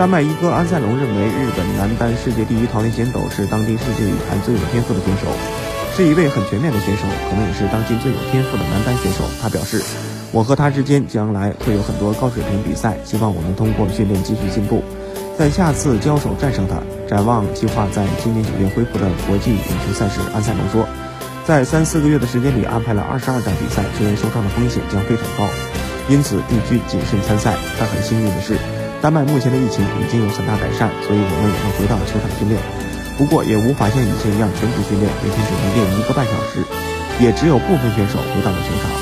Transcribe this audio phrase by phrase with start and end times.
[0.00, 5.26] 丹麦一哥安塞龙认为，日本男单世界第一桃田贤斗是当今世界羽坛最有天赋的选手，
[5.94, 9.24] 是一位很全面的选手，可能也是当今最有天赋的男单选手。
[9.42, 9.84] 他表示，
[10.32, 14.82] 我和他之间将来会有很多高水平比赛，希望我们通过训练继续进步，
[15.36, 16.76] 在下次交手战胜他。
[17.06, 20.88] 展望计划在今年九月恢复的国际羽球赛事，安塞龙说。
[21.44, 25.46] 在三四个月的时间里安排了二十二场比赛，虽然受伤的风险将非常高，
[26.08, 27.54] 因此必须谨慎参赛。
[27.78, 28.56] 但很幸运的是，
[29.00, 32.60] 丹麦目前的疫情已经有很大改善，所以我们也能回到球场训练。
[33.16, 36.60] 不过也无法像以前一样全职训练，每天只能练一个半小时，
[37.18, 38.99] 也只有部分选手回到了球场。